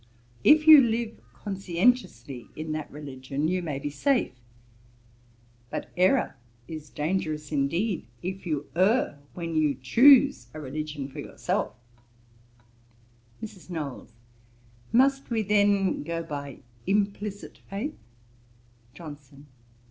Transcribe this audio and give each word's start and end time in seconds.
If 0.43 0.65
you 0.67 0.81
live 0.81 1.21
conscientiously 1.31 2.47
in 2.55 2.71
that 2.71 2.89
religion, 2.89 3.47
you 3.47 3.61
may 3.61 3.77
be 3.77 3.91
safe. 3.91 4.33
But 5.69 5.91
errour 5.95 6.37
is 6.67 6.89
dangerous 6.89 7.51
indeed, 7.51 8.07
if 8.23 8.43
you 8.47 8.65
err 8.75 9.19
when 9.35 9.53
you 9.55 9.75
choose 9.79 10.47
a 10.55 10.59
religion 10.59 11.07
for 11.07 11.19
yourself.' 11.19 11.75
MRS. 13.43 13.69
KNOWLES. 13.69 14.13
'Must 14.91 15.29
we 15.29 15.43
then 15.43 16.01
go 16.01 16.23
by 16.23 16.61
implicit 16.87 17.59
faith?' 17.69 17.93
JOHNSON. 18.95 19.45